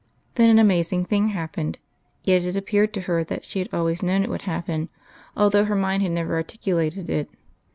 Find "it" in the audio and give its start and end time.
2.43-2.55, 4.23-4.31, 7.07-7.29